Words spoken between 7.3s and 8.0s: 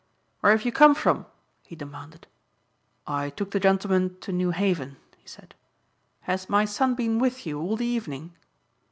you all the